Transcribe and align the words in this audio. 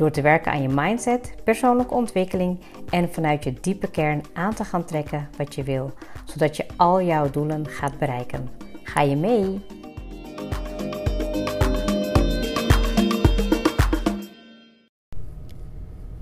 Door 0.00 0.10
te 0.10 0.22
werken 0.22 0.52
aan 0.52 0.62
je 0.62 0.68
mindset, 0.68 1.34
persoonlijke 1.44 1.94
ontwikkeling 1.94 2.60
en 2.90 3.12
vanuit 3.12 3.44
je 3.44 3.52
diepe 3.60 3.90
kern 3.90 4.22
aan 4.32 4.54
te 4.54 4.64
gaan 4.64 4.84
trekken 4.84 5.28
wat 5.36 5.54
je 5.54 5.62
wil, 5.62 5.92
zodat 6.24 6.56
je 6.56 6.66
al 6.76 7.02
jouw 7.02 7.30
doelen 7.30 7.66
gaat 7.66 7.98
bereiken. 7.98 8.48
Ga 8.82 9.00
je 9.00 9.16
mee? 9.16 9.60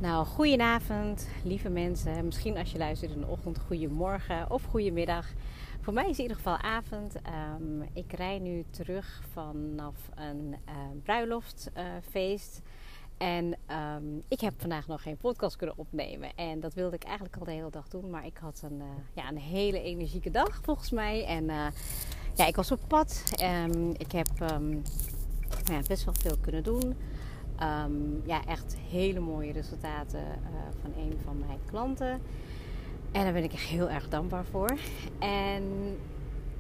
Nou, 0.01 0.27
goedenavond, 0.27 1.29
lieve 1.45 1.69
mensen. 1.69 2.25
Misschien 2.25 2.57
als 2.57 2.73
je 2.73 2.79
luistert 2.79 3.13
in 3.13 3.21
de 3.21 3.27
ochtend, 3.27 3.59
goedemorgen 3.59 4.51
of 4.51 4.65
goedemiddag. 4.65 5.27
Voor 5.81 5.93
mij 5.93 6.09
is 6.09 6.17
in 6.17 6.23
ieder 6.23 6.37
geval 6.37 6.57
avond. 6.57 7.17
Um, 7.61 7.89
ik 7.93 8.13
rij 8.13 8.39
nu 8.39 8.65
terug 8.71 9.23
vanaf 9.33 10.11
een 10.15 10.57
uh, 10.69 10.75
bruiloftfeest. 11.03 12.63
En 13.19 13.57
um, 13.97 14.23
ik 14.29 14.41
heb 14.41 14.55
vandaag 14.57 14.87
nog 14.87 15.03
geen 15.03 15.17
podcast 15.17 15.57
kunnen 15.57 15.79
opnemen. 15.79 16.35
En 16.35 16.61
dat 16.61 16.75
wilde 16.75 16.97
ik 16.97 17.05
eigenlijk 17.05 17.37
al 17.37 17.45
de 17.45 17.51
hele 17.51 17.71
dag 17.71 17.89
doen. 17.89 18.11
Maar 18.11 18.27
ik 18.27 18.37
had 18.37 18.61
een, 18.65 18.79
uh, 18.79 18.85
ja, 19.15 19.29
een 19.29 19.39
hele 19.39 19.83
energieke 19.83 20.31
dag 20.31 20.61
volgens 20.63 20.91
mij. 20.91 21.25
En 21.25 21.45
ja, 22.35 22.47
ik 22.47 22.57
was 22.57 22.73
op 22.73 22.81
pad. 22.89 23.23
Um, 23.43 23.91
ik 23.91 24.13
heb 24.13 24.29
ja, 25.65 25.81
best 25.89 26.05
wel 26.05 26.15
veel 26.15 26.37
kunnen 26.41 26.63
doen. 26.63 26.97
ja, 28.25 28.45
echt 28.47 28.77
hele 28.89 29.21
mooie 29.21 29.53
resultaten 29.53 30.25
van 30.81 30.93
een 30.97 31.19
van 31.25 31.39
mijn 31.39 31.59
klanten. 31.67 32.21
En 33.13 33.23
daar 33.23 33.33
ben 33.33 33.45
ik 33.45 33.53
echt 33.53 33.67
heel 33.67 33.91
erg 33.91 34.09
dankbaar 34.09 34.45
voor. 34.45 34.79
En 35.19 35.97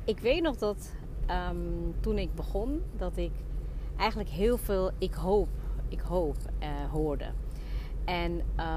ik 0.04 0.18
weet 0.18 0.42
nog 0.42 0.56
dat 0.56 0.92
toen 2.00 2.18
ik 2.18 2.34
begon, 2.34 2.82
dat 2.96 3.16
ik 3.16 3.32
eigenlijk 3.96 4.30
heel 4.30 4.58
veel 4.58 4.90
ik 4.98 5.14
hoop, 5.14 5.48
ik 5.88 6.00
hoop 6.00 6.36
uh, 6.62 6.68
hoorde. 6.90 7.26
En 8.04 8.32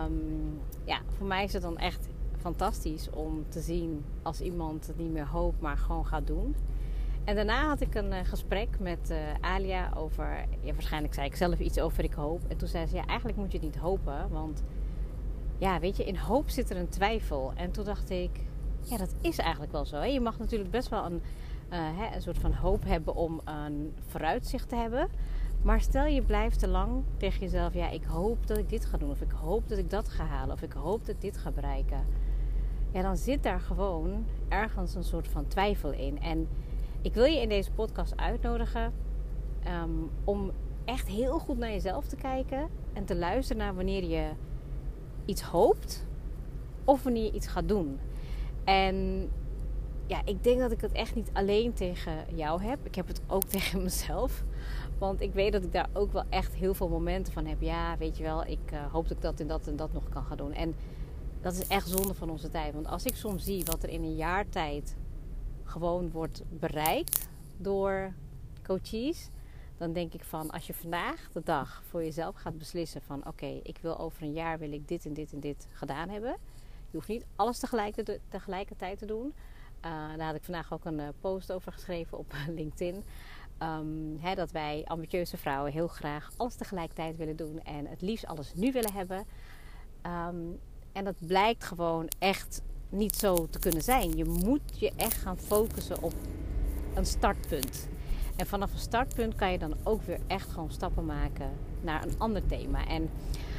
um, 0.05 0.59
ja, 0.83 1.01
voor 1.17 1.27
mij 1.27 1.43
is 1.43 1.53
het 1.53 1.61
dan 1.61 1.77
echt 1.77 2.07
fantastisch 2.37 3.09
om 3.09 3.45
te 3.49 3.59
zien 3.59 4.05
als 4.21 4.41
iemand 4.41 4.87
het 4.87 4.97
niet 4.97 5.11
meer 5.11 5.27
hoopt, 5.27 5.61
maar 5.61 5.77
gewoon 5.77 6.05
gaat 6.05 6.27
doen. 6.27 6.55
En 7.23 7.35
daarna 7.35 7.67
had 7.67 7.81
ik 7.81 7.95
een 7.95 8.11
uh, 8.11 8.17
gesprek 8.23 8.79
met 8.79 9.11
uh, 9.11 9.17
Alia 9.41 9.91
over, 9.95 10.45
ja, 10.61 10.73
waarschijnlijk 10.73 11.13
zei 11.13 11.27
ik 11.27 11.35
zelf 11.35 11.59
iets 11.59 11.79
over 11.79 12.03
ik 12.03 12.13
hoop. 12.13 12.41
En 12.47 12.57
toen 12.57 12.67
zei 12.67 12.87
ze, 12.87 12.95
ja, 12.95 13.05
eigenlijk 13.05 13.37
moet 13.37 13.51
je 13.51 13.57
het 13.57 13.65
niet 13.65 13.77
hopen, 13.77 14.29
want 14.29 14.63
ja, 15.57 15.79
weet 15.79 15.97
je, 15.97 16.03
in 16.03 16.17
hoop 16.17 16.49
zit 16.49 16.69
er 16.69 16.77
een 16.77 16.89
twijfel. 16.89 17.51
En 17.55 17.71
toen 17.71 17.85
dacht 17.85 18.09
ik, 18.09 18.31
ja, 18.81 18.97
dat 18.97 19.15
is 19.21 19.37
eigenlijk 19.37 19.71
wel 19.71 19.85
zo. 19.85 19.95
Hè? 19.95 20.05
Je 20.05 20.19
mag 20.19 20.39
natuurlijk 20.39 20.71
best 20.71 20.89
wel 20.89 21.05
een, 21.05 21.21
uh, 21.69 21.79
hè, 21.97 22.15
een 22.15 22.21
soort 22.21 22.37
van 22.37 22.53
hoop 22.53 22.83
hebben 22.83 23.15
om 23.15 23.41
een 23.45 23.93
vooruitzicht 24.07 24.69
te 24.69 24.75
hebben. 24.75 25.09
Maar 25.61 25.81
stel 25.81 26.05
je 26.05 26.21
blijft 26.21 26.59
te 26.59 26.67
lang 26.67 27.03
tegen 27.17 27.39
jezelf, 27.39 27.73
ja, 27.73 27.89
ik 27.89 28.03
hoop 28.03 28.47
dat 28.47 28.57
ik 28.57 28.69
dit 28.69 28.85
ga 28.85 28.97
doen. 28.97 29.09
Of 29.09 29.21
ik 29.21 29.31
hoop 29.31 29.69
dat 29.69 29.77
ik 29.77 29.89
dat 29.89 30.09
ga 30.09 30.25
halen. 30.25 30.53
Of 30.55 30.61
ik 30.61 30.71
hoop 30.71 31.05
dat 31.05 31.15
ik 31.15 31.21
dit 31.21 31.37
ga 31.37 31.51
bereiken. 31.51 32.05
Ja, 32.91 33.01
dan 33.01 33.17
zit 33.17 33.43
daar 33.43 33.59
gewoon 33.59 34.25
ergens 34.49 34.95
een 34.95 35.03
soort 35.03 35.27
van 35.27 35.47
twijfel 35.47 35.91
in. 35.91 36.21
En 36.21 36.47
ik 37.01 37.13
wil 37.13 37.25
je 37.25 37.41
in 37.41 37.49
deze 37.49 37.71
podcast 37.71 38.17
uitnodigen 38.17 38.93
um, 39.83 40.09
om 40.23 40.51
echt 40.85 41.07
heel 41.07 41.39
goed 41.39 41.57
naar 41.57 41.71
jezelf 41.71 42.07
te 42.07 42.15
kijken. 42.15 42.69
En 42.93 43.05
te 43.05 43.15
luisteren 43.15 43.61
naar 43.61 43.75
wanneer 43.75 44.03
je 44.03 44.29
iets 45.25 45.41
hoopt 45.41 46.05
of 46.83 47.03
wanneer 47.03 47.23
je 47.23 47.31
iets 47.31 47.47
gaat 47.47 47.67
doen. 47.67 47.99
En 48.63 49.29
ja, 50.11 50.21
ik 50.25 50.43
denk 50.43 50.59
dat 50.59 50.71
ik 50.71 50.81
het 50.81 50.91
echt 50.91 51.15
niet 51.15 51.29
alleen 51.33 51.73
tegen 51.73 52.35
jou 52.35 52.61
heb. 52.63 52.85
Ik 52.85 52.95
heb 52.95 53.07
het 53.07 53.21
ook 53.27 53.43
tegen 53.55 53.83
mezelf. 53.83 54.43
Want 54.97 55.21
ik 55.21 55.33
weet 55.33 55.51
dat 55.51 55.63
ik 55.63 55.71
daar 55.71 55.89
ook 55.93 56.11
wel 56.11 56.23
echt 56.29 56.53
heel 56.53 56.73
veel 56.73 56.89
momenten 56.89 57.33
van 57.33 57.45
heb. 57.45 57.61
Ja, 57.61 57.97
weet 57.97 58.17
je 58.17 58.23
wel, 58.23 58.45
ik 58.45 58.71
uh, 58.73 58.91
hoop 58.91 59.07
dat 59.07 59.17
ik 59.17 59.21
dat 59.21 59.39
en 59.39 59.47
dat 59.47 59.67
en 59.67 59.75
dat 59.75 59.93
nog 59.93 60.09
kan 60.09 60.23
gaan 60.23 60.37
doen. 60.37 60.53
En 60.53 60.75
dat 61.41 61.53
is 61.53 61.67
echt 61.67 61.87
zonde 61.87 62.13
van 62.13 62.29
onze 62.29 62.49
tijd. 62.49 62.73
Want 62.73 62.87
als 62.87 63.05
ik 63.05 63.15
soms 63.15 63.43
zie 63.43 63.63
wat 63.65 63.83
er 63.83 63.89
in 63.89 64.03
een 64.03 64.15
jaar 64.15 64.49
tijd 64.49 64.95
gewoon 65.63 66.11
wordt 66.11 66.43
bereikt 66.49 67.29
door 67.57 68.13
coaches 68.63 69.29
dan 69.77 69.93
denk 69.93 70.13
ik 70.13 70.23
van 70.23 70.49
als 70.49 70.67
je 70.67 70.73
vandaag 70.73 71.29
de 71.31 71.41
dag 71.43 71.83
voor 71.89 72.03
jezelf 72.03 72.35
gaat 72.35 72.57
beslissen 72.57 73.01
van 73.01 73.27
oké, 73.27 73.59
ik 73.63 73.77
wil 73.81 73.99
over 73.99 74.23
een 74.23 74.33
jaar 74.33 74.59
wil 74.59 74.71
ik 74.71 74.87
dit 74.87 75.05
en 75.05 75.13
dit 75.13 75.33
en 75.33 75.39
dit 75.39 75.67
gedaan 75.71 76.09
hebben. 76.09 76.37
Je 76.89 76.97
hoeft 76.97 77.07
niet 77.07 77.25
alles 77.35 77.59
tegelijk 77.59 77.95
te, 77.95 78.19
tegelijkertijd 78.29 78.97
te 78.97 79.05
doen. 79.05 79.33
Uh, 79.85 79.91
daar 80.17 80.27
had 80.27 80.35
ik 80.35 80.43
vandaag 80.43 80.73
ook 80.73 80.85
een 80.85 80.99
uh, 80.99 81.07
post 81.21 81.51
over 81.51 81.71
geschreven 81.71 82.17
op 82.17 82.33
LinkedIn. 82.47 83.03
Um, 83.63 84.17
hè, 84.19 84.35
dat 84.35 84.51
wij 84.51 84.83
ambitieuze 84.85 85.37
vrouwen 85.37 85.71
heel 85.71 85.87
graag 85.87 86.31
alles 86.37 86.55
tegelijkertijd 86.55 87.17
willen 87.17 87.35
doen 87.35 87.63
en 87.63 87.87
het 87.87 88.01
liefst 88.01 88.25
alles 88.25 88.53
nu 88.53 88.71
willen 88.71 88.93
hebben. 88.93 89.17
Um, 90.27 90.59
en 90.91 91.03
dat 91.03 91.15
blijkt 91.27 91.63
gewoon 91.63 92.07
echt 92.19 92.61
niet 92.89 93.15
zo 93.15 93.47
te 93.49 93.59
kunnen 93.59 93.81
zijn. 93.81 94.15
Je 94.17 94.25
moet 94.25 94.79
je 94.79 94.91
echt 94.95 95.17
gaan 95.17 95.37
focussen 95.37 96.01
op 96.01 96.13
een 96.93 97.05
startpunt. 97.05 97.87
En 98.35 98.47
vanaf 98.47 98.73
een 98.73 98.79
startpunt 98.79 99.35
kan 99.35 99.51
je 99.51 99.57
dan 99.57 99.75
ook 99.83 100.01
weer 100.01 100.19
echt 100.27 100.51
gewoon 100.51 100.71
stappen 100.71 101.05
maken 101.05 101.51
naar 101.81 102.03
een 102.03 102.15
ander 102.17 102.45
thema. 102.45 102.87
En 102.87 103.09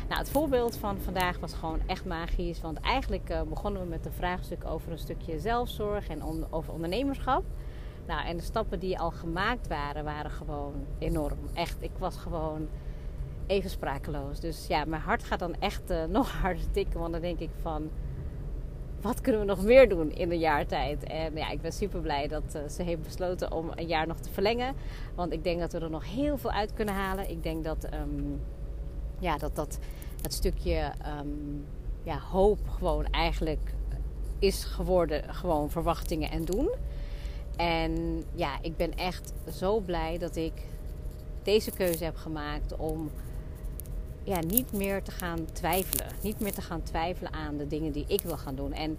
nou, 0.09 0.21
het 0.21 0.31
voorbeeld 0.31 0.77
van 0.77 0.99
vandaag 0.99 1.39
was 1.39 1.53
gewoon 1.53 1.81
echt 1.87 2.05
magisch. 2.05 2.61
Want 2.61 2.81
eigenlijk 2.81 3.31
uh, 3.31 3.43
begonnen 3.43 3.83
we 3.83 3.89
met 3.89 4.07
een 4.07 4.13
vraagstuk 4.13 4.65
over 4.65 4.93
een 4.93 4.99
stukje 4.99 5.39
zelfzorg 5.39 6.09
en 6.09 6.23
over 6.51 6.73
ondernemerschap. 6.73 7.45
Nou, 8.07 8.27
en 8.27 8.37
de 8.37 8.43
stappen 8.43 8.79
die 8.79 8.99
al 8.99 9.11
gemaakt 9.11 9.69
waren, 9.69 10.05
waren 10.05 10.31
gewoon 10.31 10.75
enorm. 10.99 11.39
Echt, 11.55 11.77
ik 11.81 11.91
was 11.99 12.17
gewoon 12.17 12.69
even 13.47 13.71
sprakeloos. 13.71 14.41
Dus 14.41 14.67
ja, 14.67 14.85
mijn 14.85 15.03
hart 15.03 15.25
gaat 15.25 15.39
dan 15.39 15.55
echt 15.59 15.91
uh, 15.91 16.05
nog 16.19 16.33
harder 16.33 16.71
tikken. 16.71 17.01
Want 17.01 17.13
dan 17.13 17.23
denk 17.23 17.39
ik 17.39 17.51
van 17.61 17.91
wat 19.01 19.21
kunnen 19.21 19.41
we 19.41 19.47
nog 19.47 19.63
meer 19.63 19.89
doen 19.89 20.13
in 20.13 20.31
een 20.31 20.39
jaar 20.39 20.67
tijd? 20.67 21.05
En 21.05 21.37
ja, 21.37 21.51
ik 21.51 21.61
ben 21.61 21.73
super 21.73 22.01
blij 22.01 22.29
dat 22.29 22.55
uh, 22.57 22.69
ze 22.69 22.83
heeft 22.83 23.03
besloten 23.03 23.53
om 23.53 23.71
een 23.75 23.87
jaar 23.87 24.07
nog 24.07 24.19
te 24.19 24.31
verlengen. 24.31 24.75
Want 25.15 25.33
ik 25.33 25.45
denk 25.45 25.61
dat 25.61 25.73
we 25.73 25.79
er 25.79 25.91
nog 25.91 26.15
heel 26.15 26.39
veel 26.39 26.51
uit 26.51 26.73
kunnen 26.73 26.95
halen. 26.95 27.31
Ik 27.31 27.43
denk 27.43 27.65
dat 27.65 27.89
um, 27.95 28.41
ja, 29.23 29.39
dat, 29.39 29.57
dat 29.57 29.79
het 30.23 30.33
stukje 30.33 30.93
um, 31.21 31.65
ja, 32.03 32.19
hoop 32.19 32.59
gewoon 32.69 33.07
eigenlijk 33.07 33.75
is 34.39 34.65
geworden 34.65 35.35
gewoon 35.35 35.71
verwachtingen 35.71 36.31
en 36.31 36.45
doen. 36.45 36.71
En 37.57 38.23
ja, 38.35 38.59
ik 38.63 38.77
ben 38.77 38.97
echt 38.97 39.33
zo 39.53 39.81
blij 39.81 40.19
dat 40.19 40.37
ik 40.37 40.53
deze 41.43 41.71
keuze 41.71 42.05
heb 42.05 42.17
gemaakt 42.17 42.77
om 42.77 43.11
ja, 44.25 44.39
niet 44.41 44.73
meer 44.73 45.03
te 45.03 45.11
gaan 45.11 45.45
twijfelen. 45.53 46.07
Niet 46.23 46.41
meer 46.41 46.55
te 46.55 46.63
gaan 46.63 46.83
twijfelen 46.83 47.33
aan 47.33 47.57
de 47.57 47.67
dingen 47.67 47.93
die 47.93 48.05
ik 48.09 48.21
wil 48.21 48.37
gaan 48.37 48.55
doen. 48.55 48.73
En 48.73 48.99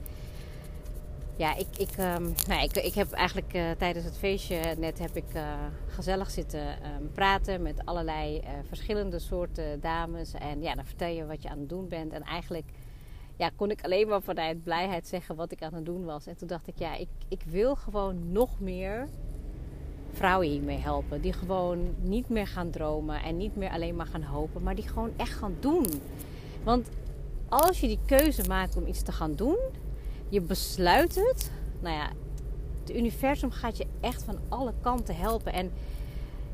ja, 1.36 1.56
ik, 1.56 1.68
ik, 1.78 1.98
um, 1.98 2.34
nou, 2.48 2.64
ik, 2.64 2.76
ik 2.76 2.94
heb 2.94 3.12
eigenlijk 3.12 3.54
uh, 3.54 3.72
tijdens 3.72 4.06
het 4.06 4.18
feestje 4.18 4.76
net 4.78 5.00
heb 5.00 5.16
ik 5.16 5.36
uh, 5.36 5.54
gezellig 5.88 6.32
zitten 6.32 6.68
um, 6.68 7.12
praten 7.12 7.62
met 7.62 7.86
allerlei 7.86 8.38
uh, 8.38 8.50
verschillende 8.68 9.20
soorten 9.20 9.82
dames. 9.82 10.34
En 10.34 10.62
ja, 10.62 10.76
dan 10.76 10.86
vertel 10.86 11.08
je 11.08 11.26
wat 11.26 11.42
je 11.42 11.50
aan 11.50 11.60
het 11.60 11.70
doen 11.70 11.88
bent. 11.88 12.14
En 12.14 12.22
eigenlijk 12.22 12.66
ja, 13.38 13.50
kon 13.56 13.72
ik 13.72 13.84
alleen 13.84 14.08
maar 14.08 14.22
vanuit 14.22 14.64
blijheid 14.64 15.08
zeggen 15.08 15.36
wat 15.36 15.52
ik 15.52 15.62
aan 15.62 15.74
het 15.74 15.86
doen 15.86 16.06
was. 16.06 16.28
En 16.28 16.38
toen 16.38 16.48
dacht 16.48 16.68
ik, 16.68 16.80
ja, 16.80 16.96
ik, 16.96 17.10
ik 17.28 17.42
wil 17.46 17.76
gewoon 17.76 18.32
nog 18.32 18.60
meer 18.60 19.08
vrouwen 20.12 20.48
hiermee 20.48 20.78
helpen. 20.78 21.22
Die 21.22 21.34
gewoon 21.34 21.96
niet 22.02 22.30
meer 22.30 22.48
gaan 22.48 22.70
dromen 22.70 23.24
en 23.24 23.38
niet 23.38 23.56
meer 23.56 23.70
alleen 23.70 23.96
maar 23.96 24.06
gaan 24.06 24.24
hopen, 24.24 24.64
maar 24.64 24.76
die 24.76 24.88
gewoon 24.88 25.12
echt 25.18 25.34
gaan 25.34 25.56
doen. 25.60 25.86
Want 26.64 26.90
als 27.50 27.80
je 27.80 27.88
die 27.88 28.00
keuze 28.06 28.48
maakt 28.48 28.78
om 28.78 28.88
iets 28.88 29.02
te 29.02 29.12
gaan 29.12 29.36
doen, 29.36 29.58
je 30.34 30.42
besluit 30.42 31.16
het. 31.16 31.52
Nou 31.80 31.96
ja, 31.96 32.10
het 32.80 32.96
universum 32.96 33.52
gaat 33.52 33.78
je 33.78 33.86
echt 34.00 34.24
van 34.24 34.38
alle 34.50 34.74
kanten 34.82 35.16
helpen. 35.16 35.54
En 35.54 35.72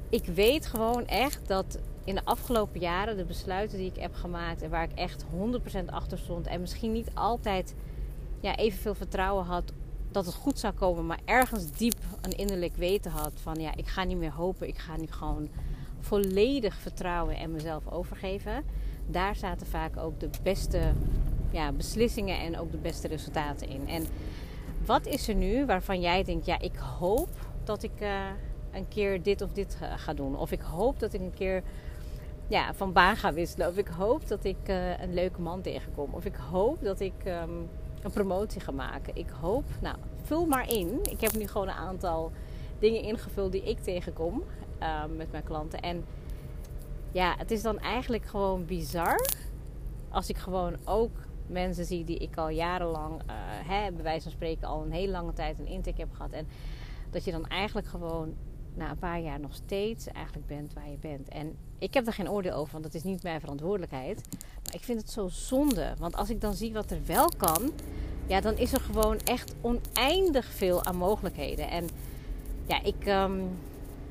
ik 0.09 0.25
weet 0.25 0.65
gewoon 0.65 1.07
echt 1.07 1.47
dat 1.47 1.79
in 2.03 2.15
de 2.15 2.25
afgelopen 2.25 2.79
jaren 2.79 3.17
de 3.17 3.23
besluiten 3.23 3.77
die 3.77 3.91
ik 3.91 4.01
heb 4.01 4.13
gemaakt 4.15 4.61
en 4.61 4.69
waar 4.69 4.83
ik 4.83 4.91
echt 4.95 5.25
100% 5.81 5.85
achter 5.85 6.17
stond 6.17 6.47
en 6.47 6.61
misschien 6.61 6.91
niet 6.91 7.11
altijd 7.13 7.75
ja, 8.39 8.55
evenveel 8.55 8.95
vertrouwen 8.95 9.45
had 9.45 9.73
dat 10.11 10.25
het 10.25 10.35
goed 10.35 10.59
zou 10.59 10.73
komen, 10.73 11.05
maar 11.05 11.19
ergens 11.25 11.71
diep 11.71 11.97
een 12.21 12.37
innerlijk 12.37 12.75
weten 12.75 13.11
had 13.11 13.33
van 13.41 13.55
ja, 13.55 13.75
ik 13.75 13.87
ga 13.87 14.03
niet 14.03 14.17
meer 14.17 14.31
hopen, 14.31 14.67
ik 14.67 14.77
ga 14.77 14.97
nu 14.97 15.07
gewoon 15.09 15.49
volledig 15.99 16.75
vertrouwen 16.75 17.37
en 17.37 17.51
mezelf 17.51 17.87
overgeven. 17.87 18.63
Daar 19.07 19.35
zaten 19.35 19.67
vaak 19.67 19.97
ook 19.97 20.19
de 20.19 20.29
beste 20.43 20.91
ja, 21.51 21.71
beslissingen 21.71 22.39
en 22.39 22.59
ook 22.59 22.71
de 22.71 22.77
beste 22.77 23.07
resultaten 23.07 23.69
in. 23.69 23.87
En 23.87 24.05
wat 24.85 25.05
is 25.05 25.27
er 25.27 25.35
nu 25.35 25.65
waarvan 25.65 26.01
jij 26.01 26.23
denkt, 26.23 26.45
ja, 26.45 26.59
ik 26.59 26.75
hoop 26.75 27.29
dat 27.63 27.83
ik 27.83 28.01
uh, 28.01 28.25
een 28.71 28.87
keer 28.87 29.23
dit 29.23 29.41
of 29.41 29.51
dit 29.51 29.77
ga 29.95 30.13
doen. 30.13 30.37
Of 30.37 30.51
ik 30.51 30.61
hoop 30.61 30.99
dat 30.99 31.13
ik 31.13 31.21
een 31.21 31.33
keer 31.33 31.63
ja, 32.47 32.73
van 32.73 32.93
baan 32.93 33.15
ga 33.15 33.33
wisselen. 33.33 33.67
Of 33.67 33.77
ik 33.77 33.87
hoop 33.87 34.27
dat 34.27 34.43
ik 34.43 34.69
uh, 34.69 34.99
een 34.99 35.13
leuke 35.13 35.41
man 35.41 35.61
tegenkom. 35.61 36.13
Of 36.13 36.25
ik 36.25 36.35
hoop 36.35 36.83
dat 36.83 36.99
ik 36.99 37.25
um, 37.25 37.69
een 38.01 38.11
promotie 38.11 38.61
ga 38.61 38.71
maken. 38.71 39.15
Ik 39.15 39.29
hoop, 39.41 39.63
nou, 39.81 39.95
vul 40.23 40.45
maar 40.45 40.69
in. 40.69 40.99
Ik 41.03 41.21
heb 41.21 41.33
nu 41.33 41.47
gewoon 41.47 41.67
een 41.67 41.73
aantal 41.73 42.31
dingen 42.79 43.01
ingevuld 43.01 43.51
die 43.51 43.63
ik 43.63 43.79
tegenkom 43.79 44.43
met 45.15 45.31
mijn 45.31 45.43
klanten. 45.43 45.79
En 45.79 46.05
ja, 47.11 47.35
het 47.37 47.51
is 47.51 47.61
dan 47.61 47.79
eigenlijk 47.79 48.25
gewoon 48.25 48.65
bizar 48.65 49.25
als 50.09 50.29
ik 50.29 50.37
gewoon 50.37 50.77
ook 50.85 51.11
mensen 51.49 51.85
zie 51.85 52.03
die 52.03 52.17
ik 52.17 52.37
al 52.37 52.49
jarenlang, 52.49 53.21
uh, 53.21 53.67
bij 53.67 54.03
wijze 54.03 54.23
van 54.23 54.31
spreken, 54.31 54.67
al 54.67 54.83
een 54.83 54.91
hele 54.91 55.11
lange 55.11 55.33
tijd 55.33 55.59
een 55.59 55.67
intake 55.67 56.01
heb 56.01 56.13
gehad. 56.13 56.31
En 56.31 56.47
dat 57.09 57.25
je 57.25 57.31
dan 57.31 57.47
eigenlijk 57.47 57.87
gewoon 57.87 58.33
na 58.73 58.89
een 58.89 58.97
paar 58.97 59.19
jaar 59.19 59.39
nog 59.39 59.53
steeds 59.53 60.07
eigenlijk 60.07 60.47
bent 60.47 60.73
waar 60.73 60.89
je 60.89 60.97
bent. 60.97 61.29
En 61.29 61.55
ik 61.79 61.93
heb 61.93 62.07
er 62.07 62.13
geen 62.13 62.29
oordeel 62.29 62.53
over, 62.53 62.71
want 62.71 62.83
dat 62.83 62.93
is 62.93 63.03
niet 63.03 63.23
mijn 63.23 63.39
verantwoordelijkheid. 63.39 64.27
Maar 64.63 64.73
ik 64.73 64.83
vind 64.83 65.01
het 65.01 65.11
zo 65.11 65.27
zonde. 65.27 65.93
Want 65.97 66.15
als 66.15 66.29
ik 66.29 66.41
dan 66.41 66.53
zie 66.53 66.73
wat 66.73 66.91
er 66.91 67.05
wel 67.05 67.29
kan, 67.37 67.71
ja, 68.27 68.41
dan 68.41 68.57
is 68.57 68.73
er 68.73 68.81
gewoon 68.81 69.19
echt 69.19 69.55
oneindig 69.61 70.45
veel 70.45 70.85
aan 70.85 70.95
mogelijkheden. 70.95 71.69
En 71.69 71.87
ja, 72.67 72.83
ik, 72.83 73.07
um, 73.07 73.49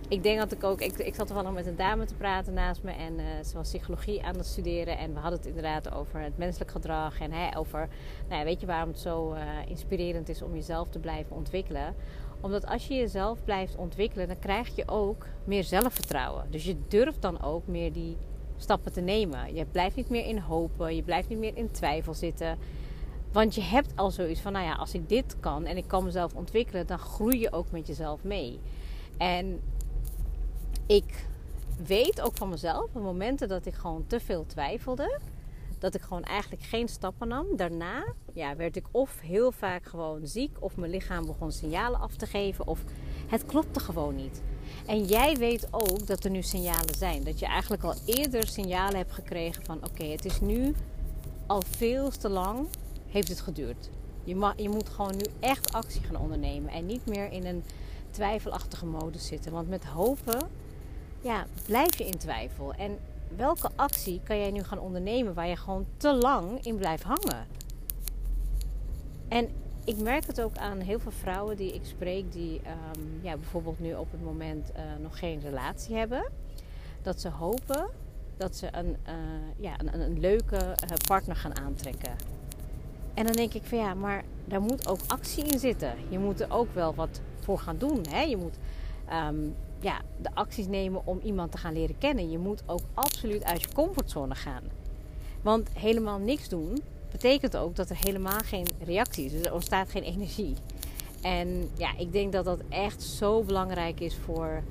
ik 0.08 0.22
denk 0.22 0.38
dat 0.38 0.52
ik 0.52 0.64
ook. 0.64 0.80
Ik, 0.80 0.98
ik 0.98 1.14
zat 1.14 1.32
wel 1.32 1.52
met 1.52 1.66
een 1.66 1.76
dame 1.76 2.04
te 2.04 2.14
praten 2.14 2.54
naast 2.54 2.82
me. 2.82 2.90
En 2.90 3.18
uh, 3.18 3.24
ze 3.44 3.54
was 3.54 3.68
psychologie 3.68 4.24
aan 4.24 4.36
het 4.36 4.46
studeren. 4.46 4.98
En 4.98 5.14
we 5.14 5.18
hadden 5.18 5.38
het 5.38 5.48
inderdaad 5.48 5.92
over 5.92 6.20
het 6.20 6.38
menselijk 6.38 6.70
gedrag. 6.70 7.20
En 7.20 7.32
hè, 7.32 7.58
over. 7.58 7.88
Nou 8.28 8.38
ja, 8.38 8.44
weet 8.44 8.60
je 8.60 8.66
waarom 8.66 8.88
het 8.88 8.98
zo 8.98 9.32
uh, 9.32 9.40
inspirerend 9.68 10.28
is 10.28 10.42
om 10.42 10.54
jezelf 10.54 10.88
te 10.88 10.98
blijven 10.98 11.36
ontwikkelen? 11.36 11.94
Omdat 12.40 12.66
als 12.66 12.88
je 12.88 12.94
jezelf 12.94 13.44
blijft 13.44 13.76
ontwikkelen, 13.76 14.26
dan 14.26 14.38
krijg 14.38 14.76
je 14.76 14.88
ook 14.88 15.26
meer 15.44 15.64
zelfvertrouwen. 15.64 16.44
Dus 16.50 16.64
je 16.64 16.76
durft 16.88 17.22
dan 17.22 17.42
ook 17.42 17.66
meer 17.66 17.92
die 17.92 18.16
stappen 18.56 18.92
te 18.92 19.00
nemen. 19.00 19.54
Je 19.54 19.64
blijft 19.64 19.96
niet 19.96 20.10
meer 20.10 20.26
in 20.26 20.38
hopen. 20.38 20.96
Je 20.96 21.02
blijft 21.02 21.28
niet 21.28 21.38
meer 21.38 21.56
in 21.56 21.70
twijfel 21.70 22.14
zitten. 22.14 22.58
Want 23.32 23.54
je 23.54 23.62
hebt 23.62 23.92
al 23.94 24.10
zoiets 24.10 24.40
van, 24.40 24.52
nou 24.52 24.64
ja, 24.64 24.74
als 24.74 24.94
ik 24.94 25.08
dit 25.08 25.36
kan 25.40 25.64
en 25.64 25.76
ik 25.76 25.84
kan 25.86 26.04
mezelf 26.04 26.34
ontwikkelen, 26.34 26.86
dan 26.86 26.98
groei 26.98 27.40
je 27.40 27.52
ook 27.52 27.70
met 27.70 27.86
jezelf 27.86 28.22
mee. 28.22 28.60
En 29.16 29.60
ik 30.88 31.26
weet 31.86 32.20
ook 32.20 32.36
van 32.36 32.48
mezelf, 32.48 32.84
op 32.84 33.02
momenten 33.02 33.48
dat 33.48 33.66
ik 33.66 33.74
gewoon 33.74 34.04
te 34.06 34.20
veel 34.20 34.46
twijfelde, 34.46 35.20
dat 35.78 35.94
ik 35.94 36.00
gewoon 36.00 36.22
eigenlijk 36.22 36.62
geen 36.62 36.88
stappen 36.88 37.28
nam. 37.28 37.46
Daarna 37.56 38.04
ja, 38.32 38.56
werd 38.56 38.76
ik 38.76 38.86
of 38.90 39.20
heel 39.20 39.52
vaak 39.52 39.84
gewoon 39.84 40.26
ziek, 40.26 40.56
of 40.60 40.76
mijn 40.76 40.90
lichaam 40.90 41.26
begon 41.26 41.52
signalen 41.52 42.00
af 42.00 42.16
te 42.16 42.26
geven, 42.26 42.66
of 42.66 42.80
het 43.26 43.46
klopte 43.46 43.80
gewoon 43.80 44.16
niet. 44.16 44.42
En 44.86 45.04
jij 45.04 45.36
weet 45.36 45.68
ook 45.70 46.06
dat 46.06 46.24
er 46.24 46.30
nu 46.30 46.42
signalen 46.42 46.94
zijn. 46.94 47.24
Dat 47.24 47.38
je 47.38 47.46
eigenlijk 47.46 47.82
al 47.82 47.94
eerder 48.04 48.46
signalen 48.46 48.96
hebt 48.96 49.12
gekregen 49.12 49.64
van 49.64 49.76
oké, 49.76 50.04
het 50.04 50.24
is 50.24 50.40
nu 50.40 50.74
al 51.46 51.62
veel 51.62 52.10
te 52.10 52.28
lang 52.28 52.66
heeft 53.06 53.28
het 53.28 53.40
geduurd. 53.40 53.90
Je, 54.24 54.36
mag, 54.36 54.52
je 54.56 54.68
moet 54.68 54.88
gewoon 54.88 55.16
nu 55.16 55.24
echt 55.40 55.72
actie 55.72 56.00
gaan 56.00 56.16
ondernemen 56.16 56.72
en 56.72 56.86
niet 56.86 57.06
meer 57.06 57.32
in 57.32 57.46
een 57.46 57.64
twijfelachtige 58.10 58.86
modus 58.86 59.26
zitten. 59.26 59.52
Want 59.52 59.68
met 59.68 59.84
hopen 59.84 60.48
ja, 61.20 61.46
blijf 61.66 61.98
je 61.98 62.06
in 62.06 62.18
twijfel. 62.18 62.72
En 62.74 62.98
welke 63.36 63.70
actie 63.74 64.20
kan 64.24 64.38
jij 64.38 64.50
nu 64.50 64.62
gaan 64.62 64.78
ondernemen 64.78 65.34
waar 65.34 65.48
je 65.48 65.56
gewoon 65.56 65.86
te 65.96 66.12
lang 66.12 66.64
in 66.64 66.76
blijft 66.76 67.02
hangen? 67.02 67.46
En 69.28 69.48
ik 69.84 69.98
merk 69.98 70.26
het 70.26 70.40
ook 70.40 70.56
aan 70.56 70.78
heel 70.80 70.98
veel 70.98 71.12
vrouwen 71.12 71.56
die 71.56 71.74
ik 71.74 71.84
spreek, 71.84 72.32
die 72.32 72.60
um, 72.96 73.20
ja, 73.22 73.36
bijvoorbeeld 73.36 73.80
nu 73.80 73.94
op 73.94 74.10
het 74.10 74.24
moment 74.24 74.70
uh, 74.70 74.82
nog 75.02 75.18
geen 75.18 75.40
relatie 75.40 75.96
hebben. 75.96 76.24
Dat 77.02 77.20
ze 77.20 77.28
hopen 77.28 77.88
dat 78.36 78.56
ze 78.56 78.68
een, 78.70 78.96
uh, 79.08 79.14
ja, 79.56 79.80
een, 79.80 80.00
een 80.00 80.20
leuke 80.20 80.56
uh, 80.56 80.96
partner 81.06 81.36
gaan 81.36 81.58
aantrekken. 81.58 82.16
En 83.14 83.24
dan 83.24 83.32
denk 83.32 83.54
ik 83.54 83.64
van 83.64 83.78
ja, 83.78 83.94
maar 83.94 84.24
daar 84.44 84.60
moet 84.60 84.88
ook 84.88 85.00
actie 85.06 85.44
in 85.44 85.58
zitten. 85.58 85.94
Je 86.08 86.18
moet 86.18 86.40
er 86.40 86.52
ook 86.52 86.74
wel 86.74 86.94
wat 86.94 87.20
voor 87.40 87.58
gaan 87.58 87.78
doen. 87.78 88.04
Hè? 88.08 88.20
Je 88.20 88.36
moet 88.36 88.58
um, 89.12 89.54
ja, 89.80 90.00
de 90.22 90.30
acties 90.34 90.66
nemen 90.66 91.06
om 91.06 91.20
iemand 91.22 91.52
te 91.52 91.58
gaan 91.58 91.72
leren 91.72 91.98
kennen. 91.98 92.30
Je 92.30 92.38
moet 92.38 92.62
ook 92.66 92.82
absoluut 92.94 93.44
uit 93.44 93.62
je 93.62 93.72
comfortzone 93.74 94.34
gaan. 94.34 94.62
Want 95.42 95.68
helemaal 95.72 96.18
niks 96.18 96.48
doen 96.48 96.82
betekent 97.10 97.56
ook 97.56 97.76
dat 97.76 97.90
er 97.90 97.96
helemaal 98.00 98.38
geen 98.44 98.66
reactie 98.84 99.24
is. 99.24 99.32
Dus 99.32 99.40
er 99.40 99.54
ontstaat 99.54 99.90
geen 99.90 100.02
energie. 100.02 100.54
En 101.22 101.70
ja, 101.76 101.96
ik 101.96 102.12
denk 102.12 102.32
dat 102.32 102.44
dat 102.44 102.60
echt 102.68 103.02
zo 103.02 103.42
belangrijk 103.42 104.00
is 104.00 104.16
voor 104.16 104.62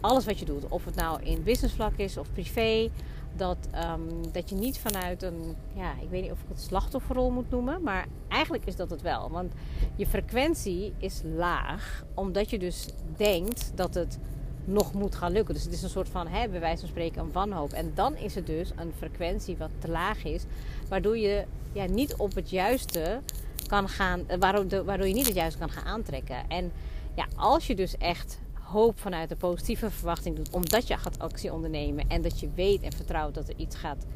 alles 0.00 0.24
wat 0.24 0.38
je 0.38 0.44
doet. 0.44 0.68
Of 0.68 0.84
het 0.84 0.94
nou 0.94 1.22
in 1.22 1.42
businessvlak 1.42 1.96
is 1.96 2.16
of 2.16 2.32
privé. 2.32 2.90
Dat, 3.36 3.68
um, 3.74 4.32
dat 4.32 4.50
je 4.50 4.54
niet 4.54 4.78
vanuit 4.78 5.22
een, 5.22 5.56
ja, 5.72 5.92
ik 6.00 6.10
weet 6.10 6.22
niet 6.22 6.30
of 6.30 6.40
ik 6.40 6.48
het 6.48 6.60
slachtofferrol 6.60 7.30
moet 7.30 7.50
noemen. 7.50 7.82
Maar 7.82 8.06
eigenlijk 8.28 8.64
is 8.64 8.76
dat 8.76 8.90
het 8.90 9.02
wel. 9.02 9.30
Want 9.30 9.52
je 9.96 10.06
frequentie 10.06 10.92
is 10.98 11.22
laag. 11.36 12.04
Omdat 12.14 12.50
je 12.50 12.58
dus 12.58 12.88
denkt 13.16 13.72
dat 13.74 13.94
het 13.94 14.18
nog 14.64 14.92
moet 14.92 15.14
gaan 15.14 15.32
lukken. 15.32 15.54
Dus 15.54 15.64
het 15.64 15.72
is 15.72 15.82
een 15.82 15.88
soort 15.88 16.08
van, 16.08 16.26
hè, 16.26 16.48
bij 16.48 16.60
wijze 16.60 16.80
van 16.80 16.88
spreken, 16.88 17.22
een 17.22 17.32
wanhoop. 17.32 17.72
En 17.72 17.92
dan 17.94 18.16
is 18.16 18.34
het 18.34 18.46
dus 18.46 18.70
een 18.76 18.92
frequentie 18.96 19.56
wat 19.56 19.70
te 19.78 19.88
laag 19.88 20.24
is. 20.24 20.44
Waardoor 20.88 21.18
je 21.18 21.44
ja, 21.72 21.84
niet 21.84 22.16
op 22.16 22.34
het 22.34 22.50
juiste 22.50 23.20
kan 23.66 23.88
gaan, 23.88 24.28
eh, 24.28 24.38
waardoor, 24.38 24.84
waardoor 24.84 25.06
je 25.06 25.14
niet 25.14 25.26
het 25.26 25.36
juiste 25.36 25.58
kan 25.58 25.70
gaan 25.70 25.84
aantrekken. 25.84 26.48
En 26.48 26.72
ja, 27.14 27.26
als 27.36 27.66
je 27.66 27.74
dus 27.74 27.96
echt 27.96 28.40
hoop 28.70 28.98
vanuit 28.98 29.28
de 29.28 29.36
positieve 29.36 29.90
verwachting 29.90 30.36
doet, 30.36 30.50
omdat 30.50 30.86
je 30.86 30.96
gaat 30.96 31.18
actie 31.18 31.52
ondernemen 31.52 32.08
en 32.08 32.22
dat 32.22 32.40
je 32.40 32.50
weet 32.54 32.82
en 32.82 32.92
vertrouwt 32.92 33.34
dat 33.34 33.48
er 33.48 33.56
iets 33.56 33.76
gaat 33.76 34.06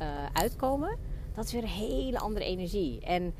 uh, 0.00 0.06
uitkomen, 0.32 0.98
dat 1.34 1.44
is 1.44 1.52
weer 1.52 1.62
een 1.62 1.68
hele 1.68 2.18
andere 2.18 2.44
energie. 2.44 3.00
En 3.00 3.34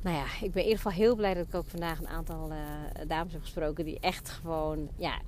nou 0.00 0.16
ja, 0.16 0.24
ik 0.24 0.52
ben 0.52 0.62
in 0.62 0.68
ieder 0.68 0.76
geval 0.76 0.92
heel 0.92 1.16
blij 1.16 1.34
dat 1.34 1.46
ik 1.46 1.54
ook 1.54 1.66
vandaag 1.66 1.98
een 1.98 2.08
aantal 2.08 2.50
uh, 2.50 2.58
dames 3.06 3.32
heb 3.32 3.42
gesproken 3.42 3.84
die 3.84 4.00
echt 4.00 4.28
gewoon 4.28 4.88
ja, 4.96 5.20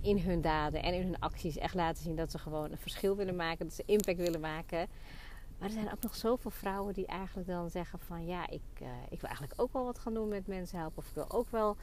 in 0.00 0.18
hun 0.18 0.40
daden 0.40 0.82
en 0.82 0.94
in 0.94 1.02
hun 1.02 1.18
acties 1.18 1.58
echt 1.58 1.74
laten 1.74 2.02
zien 2.02 2.16
dat 2.16 2.30
ze 2.30 2.38
gewoon 2.38 2.70
een 2.70 2.78
verschil 2.78 3.16
willen 3.16 3.36
maken, 3.36 3.66
dat 3.66 3.74
ze 3.74 3.82
impact 3.86 4.18
willen 4.18 4.40
maken. 4.40 4.88
Maar 5.58 5.68
er 5.68 5.74
zijn 5.74 5.92
ook 5.92 6.02
nog 6.02 6.14
zoveel 6.14 6.50
vrouwen 6.50 6.94
die 6.94 7.06
eigenlijk 7.06 7.48
dan 7.48 7.70
zeggen 7.70 7.98
van 7.98 8.26
ja, 8.26 8.48
ik, 8.48 8.62
uh, 8.82 8.88
ik 9.08 9.20
wil 9.20 9.28
eigenlijk 9.28 9.60
ook 9.60 9.72
wel 9.72 9.84
wat 9.84 9.98
gaan 9.98 10.14
doen 10.14 10.28
met 10.28 10.46
mensen 10.46 10.78
helpen. 10.78 10.98
Of 10.98 11.08
ik 11.08 11.14
wil 11.14 11.30
ook 11.30 11.50
wel. 11.50 11.76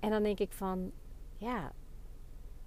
En 0.00 0.10
dan 0.10 0.22
denk 0.22 0.38
ik 0.38 0.52
van 0.52 0.92
ja, 1.40 1.72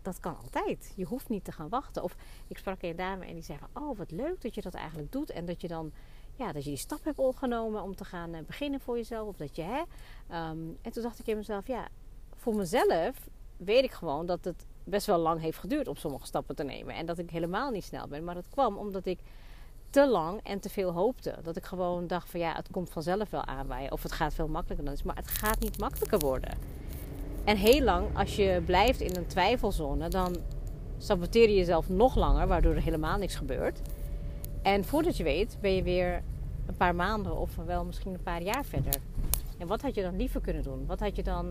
dat 0.01 0.19
kan 0.19 0.37
altijd. 0.37 0.93
Je 0.95 1.05
hoeft 1.05 1.29
niet 1.29 1.43
te 1.43 1.51
gaan 1.51 1.69
wachten. 1.69 2.03
Of 2.03 2.15
ik 2.47 2.57
sprak 2.57 2.81
een 2.81 2.95
dame 2.95 3.25
en 3.25 3.33
die 3.33 3.43
zei 3.43 3.57
van 3.57 3.83
oh, 3.83 3.97
wat 3.97 4.11
leuk 4.11 4.41
dat 4.41 4.55
je 4.55 4.61
dat 4.61 4.73
eigenlijk 4.73 5.11
doet. 5.11 5.29
En 5.29 5.45
dat 5.45 5.61
je 5.61 5.67
dan 5.67 5.91
ja, 6.35 6.51
dat 6.51 6.63
je 6.63 6.69
die 6.69 6.79
stap 6.79 7.03
hebt 7.03 7.19
ondergenomen 7.19 7.81
om 7.81 7.95
te 7.95 8.05
gaan 8.05 8.35
uh, 8.35 8.41
beginnen 8.45 8.79
voor 8.79 8.97
jezelf. 8.97 9.27
Of 9.27 9.37
dat 9.37 9.55
je 9.55 9.61
hè. 9.61 9.79
Um, 10.49 10.77
en 10.81 10.91
toen 10.91 11.03
dacht 11.03 11.19
ik 11.19 11.27
in 11.27 11.37
mezelf, 11.37 11.67
ja, 11.67 11.87
voor 12.35 12.55
mezelf 12.55 13.29
weet 13.57 13.83
ik 13.83 13.91
gewoon 13.91 14.25
dat 14.25 14.45
het 14.45 14.65
best 14.83 15.07
wel 15.07 15.17
lang 15.17 15.41
heeft 15.41 15.57
geduurd 15.57 15.87
om 15.87 15.95
sommige 15.95 16.25
stappen 16.25 16.55
te 16.55 16.63
nemen. 16.63 16.95
En 16.95 17.05
dat 17.05 17.17
ik 17.17 17.29
helemaal 17.29 17.71
niet 17.71 17.83
snel 17.83 18.07
ben. 18.07 18.23
Maar 18.23 18.35
dat 18.35 18.49
kwam 18.49 18.77
omdat 18.77 19.05
ik 19.05 19.19
te 19.89 20.07
lang 20.07 20.39
en 20.43 20.59
te 20.59 20.69
veel 20.69 20.91
hoopte. 20.91 21.35
Dat 21.43 21.55
ik 21.55 21.65
gewoon 21.65 22.07
dacht 22.07 22.29
van 22.29 22.39
ja, 22.39 22.53
het 22.55 22.71
komt 22.71 22.89
vanzelf 22.89 23.29
wel 23.29 23.45
aanwaaien. 23.45 23.91
Of 23.91 24.03
het 24.03 24.11
gaat 24.11 24.33
veel 24.33 24.47
makkelijker 24.47 24.85
dan 24.85 24.93
is. 24.93 25.03
Maar 25.03 25.15
het 25.15 25.27
gaat 25.27 25.59
niet 25.59 25.79
makkelijker 25.79 26.19
worden. 26.19 26.82
En 27.43 27.57
heel 27.57 27.81
lang, 27.81 28.17
als 28.17 28.35
je 28.35 28.61
blijft 28.65 29.01
in 29.01 29.15
een 29.15 29.27
twijfelzone, 29.27 30.07
dan 30.07 30.35
saboteer 30.97 31.49
je 31.49 31.55
jezelf 31.55 31.89
nog 31.89 32.15
langer, 32.15 32.47
waardoor 32.47 32.75
er 32.75 32.81
helemaal 32.81 33.17
niks 33.17 33.35
gebeurt. 33.35 33.81
En 34.61 34.85
voordat 34.85 35.17
je 35.17 35.23
weet, 35.23 35.57
ben 35.61 35.75
je 35.75 35.83
weer 35.83 36.23
een 36.65 36.77
paar 36.77 36.95
maanden 36.95 37.37
of 37.37 37.55
wel 37.65 37.85
misschien 37.85 38.13
een 38.13 38.23
paar 38.23 38.41
jaar 38.41 38.65
verder. 38.65 38.93
En 39.57 39.67
wat 39.67 39.81
had 39.81 39.95
je 39.95 40.01
dan 40.01 40.17
liever 40.17 40.41
kunnen 40.41 40.63
doen? 40.63 40.85
Wat 40.85 40.99
had 40.99 41.15
je 41.15 41.23
dan, 41.23 41.47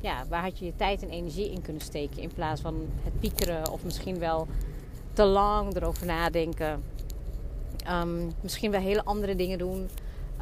ja, 0.00 0.24
waar 0.28 0.42
had 0.42 0.58
je 0.58 0.64
je 0.64 0.76
tijd 0.76 1.02
en 1.02 1.10
energie 1.10 1.50
in 1.50 1.62
kunnen 1.62 1.82
steken 1.82 2.22
in 2.22 2.32
plaats 2.32 2.60
van 2.60 2.74
het 3.02 3.20
piekeren 3.20 3.70
of 3.70 3.84
misschien 3.84 4.18
wel 4.18 4.46
te 5.12 5.24
lang 5.24 5.76
erover 5.76 6.06
nadenken? 6.06 6.82
Um, 7.90 8.32
misschien 8.40 8.70
wel 8.70 8.80
hele 8.80 9.04
andere 9.04 9.36
dingen 9.36 9.58
doen. 9.58 9.88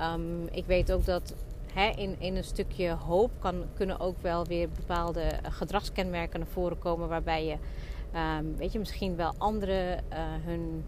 Um, 0.00 0.49
ik 0.50 0.66
weet 0.66 0.93
ook 0.93 1.04
dat 1.04 1.35
in, 1.75 2.16
in 2.19 2.37
een 2.37 2.45
stukje 2.45 2.90
hoop 2.90 3.31
kan, 3.38 3.64
kunnen 3.75 4.00
ook 4.00 4.23
wel 4.23 4.45
weer 4.45 4.69
bepaalde 4.69 5.31
gedragskenmerken 5.43 6.38
naar 6.38 6.49
voren 6.49 6.78
komen. 6.78 7.09
Waarbij 7.09 7.47
je, 7.47 7.57
um, 8.38 8.57
weet 8.57 8.73
je, 8.73 8.78
misschien 8.78 9.16
wel 9.16 9.33
anderen 9.38 10.04
uh, 10.12 10.19
hun 10.45 10.85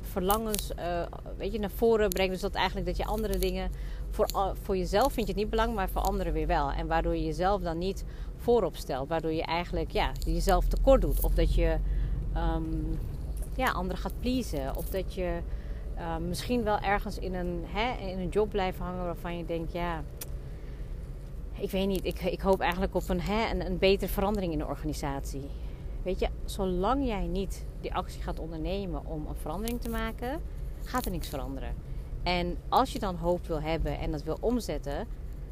verlangens 0.00 0.70
uh, 0.78 1.02
weet 1.36 1.52
je, 1.52 1.58
naar 1.58 1.70
voren 1.70 2.08
brengt. 2.08 2.32
Dus 2.32 2.40
dat 2.40 2.54
eigenlijk 2.54 2.86
dat 2.86 2.96
je 2.96 3.04
andere 3.04 3.38
dingen 3.38 3.70
voor, 4.10 4.54
voor 4.62 4.76
jezelf 4.76 5.12
vind 5.12 5.26
je 5.26 5.32
het 5.32 5.42
niet 5.42 5.50
belangrijk, 5.50 5.78
maar 5.78 6.02
voor 6.02 6.10
anderen 6.10 6.32
weer 6.32 6.46
wel. 6.46 6.72
En 6.72 6.86
waardoor 6.86 7.16
je 7.16 7.24
jezelf 7.24 7.62
dan 7.62 7.78
niet 7.78 8.04
voorop 8.36 8.76
stelt. 8.76 9.08
Waardoor 9.08 9.32
je 9.32 9.42
eigenlijk 9.42 9.90
ja, 9.90 10.12
jezelf 10.26 10.66
tekort 10.66 11.00
doet. 11.00 11.24
Of 11.24 11.34
dat 11.34 11.54
je 11.54 11.76
um, 12.36 12.98
ja, 13.56 13.70
anderen 13.70 14.02
gaat 14.02 14.20
pleasen. 14.20 14.76
Of 14.76 14.88
dat 14.88 15.14
je 15.14 15.38
uh, 16.00 16.16
misschien 16.16 16.62
wel 16.62 16.78
ergens 16.78 17.18
in 17.18 17.34
een, 17.34 17.64
hè, 17.66 18.06
in 18.06 18.18
een 18.18 18.28
job 18.28 18.50
blijven 18.50 18.84
hangen 18.84 19.04
waarvan 19.04 19.36
je 19.36 19.44
denkt, 19.44 19.72
ja, 19.72 20.02
ik 21.52 21.70
weet 21.70 21.86
niet, 21.86 22.04
ik, 22.04 22.20
ik 22.20 22.40
hoop 22.40 22.60
eigenlijk 22.60 22.94
op 22.94 23.08
een, 23.08 23.20
hè, 23.20 23.50
een, 23.50 23.66
een 23.66 23.78
betere 23.78 24.12
verandering 24.12 24.52
in 24.52 24.58
de 24.58 24.66
organisatie. 24.66 25.48
Weet 26.02 26.18
je, 26.18 26.28
zolang 26.44 27.06
jij 27.06 27.26
niet 27.26 27.64
die 27.80 27.94
actie 27.94 28.22
gaat 28.22 28.38
ondernemen 28.38 29.06
om 29.06 29.26
een 29.26 29.34
verandering 29.34 29.80
te 29.80 29.90
maken, 29.90 30.40
gaat 30.84 31.04
er 31.04 31.10
niks 31.10 31.28
veranderen. 31.28 31.74
En 32.22 32.56
als 32.68 32.92
je 32.92 32.98
dan 32.98 33.16
hoop 33.16 33.46
wil 33.46 33.60
hebben 33.60 33.98
en 33.98 34.10
dat 34.10 34.22
wil 34.22 34.38
omzetten, 34.40 35.06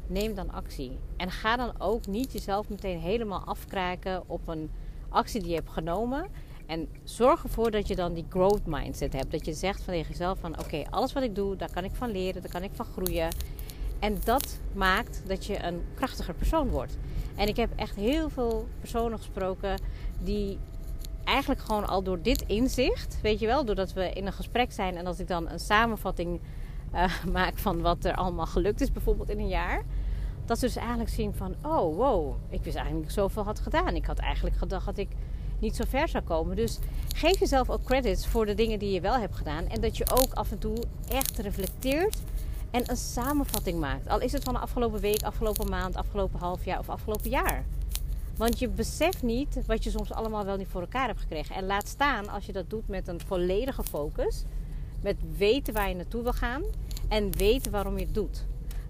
neem 0.07 0.33
dan 0.35 0.51
actie. 0.51 0.99
En 1.17 1.31
ga 1.31 1.55
dan 1.55 1.73
ook 1.77 2.07
niet 2.07 2.31
jezelf 2.31 2.69
meteen 2.69 2.99
helemaal 2.99 3.43
afkraken 3.45 4.23
op 4.27 4.47
een 4.47 4.71
actie 5.09 5.39
die 5.39 5.49
je 5.49 5.55
hebt 5.55 5.69
genomen. 5.69 6.27
En 6.69 6.87
zorg 7.03 7.43
ervoor 7.43 7.71
dat 7.71 7.87
je 7.87 7.95
dan 7.95 8.13
die 8.13 8.25
growth 8.29 8.65
mindset 8.65 9.13
hebt. 9.13 9.31
Dat 9.31 9.45
je 9.45 9.53
zegt 9.53 9.83
van 9.83 9.93
tegen 9.93 10.09
jezelf 10.09 10.39
van 10.39 10.59
oké, 10.59 10.83
alles 10.89 11.13
wat 11.13 11.23
ik 11.23 11.35
doe, 11.35 11.55
daar 11.55 11.71
kan 11.71 11.83
ik 11.83 11.91
van 11.93 12.11
leren, 12.11 12.41
daar 12.41 12.51
kan 12.51 12.63
ik 12.63 12.69
van 12.73 12.85
groeien. 12.85 13.29
En 13.99 14.17
dat 14.23 14.59
maakt 14.73 15.21
dat 15.27 15.45
je 15.45 15.63
een 15.63 15.81
krachtiger 15.95 16.33
persoon 16.33 16.69
wordt. 16.69 16.97
En 17.35 17.47
ik 17.47 17.55
heb 17.55 17.69
echt 17.75 17.95
heel 17.95 18.29
veel 18.29 18.67
personen 18.79 19.17
gesproken 19.17 19.81
die 20.23 20.57
eigenlijk 21.23 21.61
gewoon 21.61 21.87
al 21.87 22.03
door 22.03 22.21
dit 22.21 22.41
inzicht, 22.41 23.19
weet 23.21 23.39
je 23.39 23.45
wel, 23.45 23.65
doordat 23.65 23.93
we 23.93 24.11
in 24.13 24.25
een 24.25 24.33
gesprek 24.33 24.71
zijn 24.71 24.97
en 24.97 25.05
als 25.05 25.19
ik 25.19 25.27
dan 25.27 25.49
een 25.49 25.59
samenvatting 25.59 26.39
uh, 26.93 27.23
maak 27.33 27.57
van 27.57 27.81
wat 27.81 28.05
er 28.05 28.15
allemaal 28.15 28.45
gelukt 28.45 28.81
is, 28.81 28.91
bijvoorbeeld 28.91 29.29
in 29.29 29.39
een 29.39 29.47
jaar. 29.47 29.83
Dat 30.45 30.59
ze 30.59 30.65
dus 30.65 30.75
eigenlijk 30.75 31.09
zien 31.09 31.33
van, 31.33 31.55
oh 31.61 31.95
wow, 31.95 32.35
ik 32.49 32.63
wist 32.63 32.75
eigenlijk 32.75 33.11
zoveel 33.11 33.43
had 33.43 33.59
gedaan. 33.59 33.95
Ik 33.95 34.05
had 34.05 34.19
eigenlijk 34.19 34.55
gedacht 34.55 34.85
dat 34.85 34.97
ik 34.97 35.09
niet 35.59 35.75
zo 35.75 35.83
ver 35.87 36.07
zou 36.07 36.23
komen. 36.23 36.55
Dus 36.55 36.79
geef 37.15 37.39
jezelf 37.39 37.69
ook 37.69 37.83
credits 37.83 38.27
voor 38.27 38.45
de 38.45 38.55
dingen 38.55 38.79
die 38.79 38.91
je 38.91 39.01
wel 39.01 39.17
hebt 39.17 39.35
gedaan. 39.35 39.67
En 39.67 39.81
dat 39.81 39.97
je 39.97 40.11
ook 40.11 40.33
af 40.33 40.51
en 40.51 40.59
toe 40.59 40.77
echt 41.09 41.37
reflecteert 41.37 42.17
en 42.71 42.89
een 42.89 42.97
samenvatting 42.97 43.79
maakt. 43.79 44.07
Al 44.07 44.21
is 44.21 44.31
het 44.31 44.43
van 44.43 44.53
de 44.53 44.59
afgelopen 44.59 44.99
week, 44.99 45.23
afgelopen 45.23 45.69
maand, 45.69 45.95
afgelopen 45.95 46.39
half 46.39 46.65
jaar 46.65 46.79
of 46.79 46.89
afgelopen 46.89 47.29
jaar. 47.29 47.65
Want 48.37 48.59
je 48.59 48.67
beseft 48.67 49.23
niet 49.23 49.65
wat 49.65 49.83
je 49.83 49.89
soms 49.89 50.11
allemaal 50.11 50.45
wel 50.45 50.57
niet 50.57 50.67
voor 50.67 50.81
elkaar 50.81 51.07
hebt 51.07 51.19
gekregen. 51.19 51.55
En 51.55 51.65
laat 51.65 51.87
staan 51.87 52.29
als 52.29 52.45
je 52.45 52.51
dat 52.51 52.69
doet 52.69 52.87
met 52.87 53.07
een 53.07 53.19
volledige 53.25 53.83
focus. 53.83 54.43
Met 55.01 55.15
weten 55.37 55.73
waar 55.73 55.89
je 55.89 55.95
naartoe 55.95 56.23
wil 56.23 56.33
gaan. 56.33 56.63
En 57.07 57.31
weten 57.31 57.71
waarom 57.71 57.97
je 57.97 58.05
het 58.05 58.13
doet. 58.13 58.45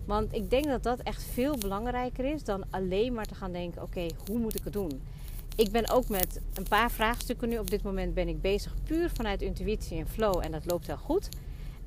Want 0.05 0.33
ik 0.33 0.49
denk 0.49 0.65
dat 0.65 0.83
dat 0.83 0.99
echt 0.99 1.23
veel 1.23 1.57
belangrijker 1.57 2.33
is 2.33 2.43
dan 2.43 2.63
alleen 2.69 3.13
maar 3.13 3.25
te 3.25 3.35
gaan 3.35 3.51
denken: 3.51 3.81
oké, 3.81 4.05
hoe 4.27 4.39
moet 4.39 4.55
ik 4.55 4.63
het 4.63 4.73
doen? 4.73 5.01
Ik 5.59 5.71
ben 5.71 5.89
ook 5.89 6.09
met 6.09 6.41
een 6.53 6.67
paar 6.69 6.91
vraagstukken 6.91 7.49
nu. 7.49 7.57
Op 7.57 7.69
dit 7.69 7.83
moment 7.83 8.13
ben 8.13 8.27
ik 8.27 8.41
bezig 8.41 8.73
puur 8.83 9.09
vanuit 9.09 9.41
intuïtie 9.41 9.99
en 9.99 10.07
flow. 10.07 10.43
En 10.43 10.51
dat 10.51 10.65
loopt 10.65 10.87
heel 10.87 10.97
goed. 10.97 11.29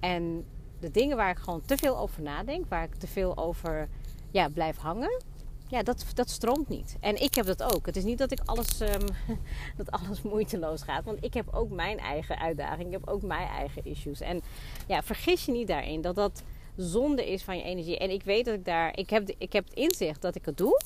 En 0.01 0.45
de 0.81 0.91
dingen 0.91 1.17
waar 1.17 1.31
ik 1.31 1.39
gewoon 1.39 1.63
te 1.65 1.77
veel 1.77 1.99
over 1.99 2.23
nadenk, 2.23 2.69
waar 2.69 2.85
ik 2.85 2.95
te 2.95 3.07
veel 3.07 3.37
over 3.37 3.89
ja, 4.31 4.49
blijf 4.49 4.77
hangen, 4.77 5.23
ja, 5.69 5.83
dat, 5.83 6.05
dat 6.15 6.31
stroomt 6.31 6.69
niet. 6.69 6.97
En 7.01 7.23
ik 7.23 7.35
heb 7.35 7.47
dat 7.47 7.63
ook. 7.63 7.87
Het 7.87 7.97
is 7.97 8.05
niet 8.05 8.19
dat 8.19 8.33
ik 8.33 8.41
alles, 8.45 8.81
um, 8.81 9.07
dat 9.77 9.91
alles 9.91 10.23
moeiteloos 10.23 10.83
gaat. 10.83 11.05
Want 11.05 11.25
ik 11.25 11.35
heb 11.35 11.49
ook 11.53 11.71
mijn 11.71 11.99
eigen 11.99 12.39
uitdaging. 12.39 12.87
Ik 12.87 12.93
heb 12.93 13.09
ook 13.09 13.23
mijn 13.23 13.49
eigen 13.49 13.85
issues. 13.85 14.21
En 14.21 14.41
ja, 14.87 15.03
vergis 15.03 15.45
je 15.45 15.53
niet 15.53 15.69
daarin 15.69 16.01
dat 16.01 16.15
dat 16.15 16.43
zonde 16.77 17.31
is 17.31 17.43
van 17.43 17.57
je 17.57 17.63
energie. 17.63 17.99
En 17.99 18.11
ik 18.11 18.23
weet 18.23 18.45
dat 18.45 18.55
ik 18.55 18.65
daar... 18.65 18.99
Ik 18.99 19.11
heb, 19.11 19.35
ik 19.39 19.53
heb 19.53 19.65
het 19.65 19.75
inzicht 19.75 20.23
dat 20.23 20.35
ik 20.35 20.45
het 20.45 20.57
doe. 20.57 20.81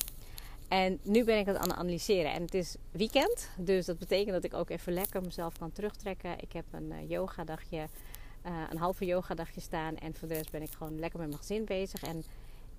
En 0.67 0.99
nu 1.03 1.23
ben 1.23 1.39
ik 1.39 1.45
het 1.45 1.55
aan 1.55 1.69
het 1.69 1.77
analyseren. 1.77 2.33
En 2.33 2.41
het 2.41 2.53
is 2.53 2.75
weekend. 2.91 3.49
Dus 3.57 3.85
dat 3.85 3.97
betekent 3.97 4.31
dat 4.31 4.43
ik 4.43 4.53
ook 4.53 4.69
even 4.69 4.93
lekker 4.93 5.21
mezelf 5.21 5.57
kan 5.57 5.71
terugtrekken. 5.71 6.39
Ik 6.39 6.51
heb 6.51 6.65
een 6.71 6.91
uh, 6.91 7.09
yogadagje... 7.09 7.87
Uh, 8.45 8.63
een 8.69 8.77
halve 8.77 9.05
yogadagje 9.05 9.61
staan. 9.61 9.97
En 9.97 10.15
voor 10.15 10.27
de 10.27 10.33
rest 10.33 10.51
ben 10.51 10.61
ik 10.61 10.71
gewoon 10.71 10.99
lekker 10.99 11.19
met 11.19 11.27
mijn 11.27 11.39
gezin 11.39 11.65
bezig. 11.65 12.03
En 12.03 12.23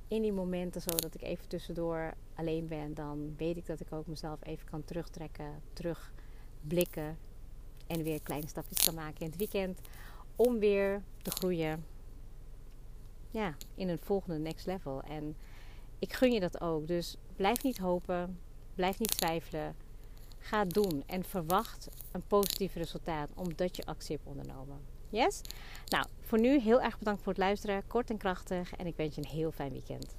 in 0.08 0.22
die 0.22 0.32
momenten, 0.32 0.80
zodat 0.80 1.14
ik 1.14 1.22
even 1.22 1.48
tussendoor 1.48 2.14
alleen 2.34 2.66
ben, 2.68 2.94
dan 2.94 3.34
weet 3.36 3.56
ik 3.56 3.66
dat 3.66 3.80
ik 3.80 3.92
ook 3.92 4.06
mezelf 4.06 4.38
even 4.42 4.66
kan 4.70 4.84
terugtrekken, 4.84 5.62
terugblikken 5.72 7.18
en 7.86 8.02
weer 8.02 8.22
kleine 8.22 8.48
stapjes 8.48 8.84
kan 8.84 8.94
maken 8.94 9.20
in 9.20 9.26
het 9.26 9.36
weekend 9.36 9.80
om 10.36 10.58
weer 10.58 11.02
te 11.22 11.30
groeien 11.30 11.84
ja, 13.30 13.56
in 13.74 13.88
een 13.88 13.98
volgende 13.98 14.38
next 14.38 14.66
level. 14.66 15.02
En 15.02 15.36
ik 15.98 16.12
gun 16.12 16.32
je 16.32 16.40
dat 16.40 16.60
ook. 16.60 16.86
Dus 16.86 17.16
blijf 17.38 17.62
niet 17.62 17.78
hopen, 17.78 18.38
blijf 18.74 18.98
niet 18.98 19.16
twijfelen. 19.16 19.74
Ga 20.38 20.64
doen 20.64 21.02
en 21.06 21.24
verwacht 21.24 21.88
een 22.12 22.22
positief 22.26 22.74
resultaat 22.74 23.28
omdat 23.34 23.76
je 23.76 23.86
actie 23.86 24.16
hebt 24.16 24.28
ondernomen. 24.28 24.78
Yes? 25.08 25.40
Nou, 25.86 26.06
voor 26.20 26.40
nu 26.40 26.60
heel 26.60 26.80
erg 26.80 26.98
bedankt 26.98 27.22
voor 27.22 27.32
het 27.32 27.42
luisteren. 27.42 27.86
Kort 27.86 28.10
en 28.10 28.16
krachtig. 28.16 28.76
En 28.76 28.86
ik 28.86 28.96
wens 28.96 29.14
je 29.14 29.20
een 29.20 29.28
heel 29.28 29.50
fijn 29.50 29.72
weekend. 29.72 30.14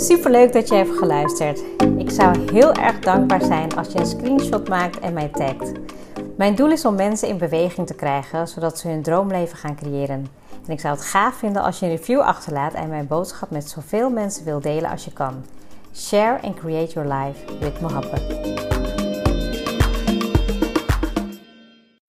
Super 0.00 0.30
leuk 0.30 0.52
dat 0.52 0.68
je 0.68 0.74
hebt 0.74 0.98
geluisterd. 0.98 1.62
Ik 1.96 2.10
zou 2.10 2.52
heel 2.52 2.72
erg 2.72 2.98
dankbaar 2.98 3.44
zijn 3.44 3.74
als 3.74 3.92
je 3.92 3.98
een 3.98 4.06
screenshot 4.06 4.68
maakt 4.68 4.98
en 4.98 5.12
mij 5.12 5.28
tagt. 5.28 5.72
Mijn 6.36 6.54
doel 6.54 6.70
is 6.70 6.84
om 6.84 6.94
mensen 6.94 7.28
in 7.28 7.38
beweging 7.38 7.86
te 7.86 7.94
krijgen, 7.94 8.48
zodat 8.48 8.78
ze 8.78 8.88
hun 8.88 9.02
droomleven 9.02 9.56
gaan 9.56 9.76
creëren. 9.76 10.26
En 10.66 10.72
ik 10.72 10.80
zou 10.80 10.94
het 10.94 11.04
gaaf 11.04 11.34
vinden 11.34 11.62
als 11.62 11.78
je 11.78 11.86
een 11.86 11.96
review 11.96 12.20
achterlaat 12.20 12.72
en 12.72 12.88
mijn 12.88 13.06
boodschap 13.06 13.50
met 13.50 13.68
zoveel 13.68 14.10
mensen 14.10 14.44
wil 14.44 14.60
delen 14.60 14.90
als 14.90 15.04
je 15.04 15.12
kan. 15.12 15.44
Share 15.94 16.42
and 16.42 16.54
create 16.54 16.92
your 16.92 17.14
life 17.14 17.58
with 17.58 17.80
Mohabbat. 17.80 18.81